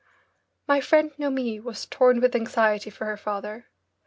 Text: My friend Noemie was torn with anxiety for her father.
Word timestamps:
My 0.67 0.81
friend 0.81 1.11
Noemie 1.19 1.59
was 1.61 1.85
torn 1.85 2.21
with 2.21 2.35
anxiety 2.35 2.89
for 2.89 3.05
her 3.05 3.17
father. 3.17 3.67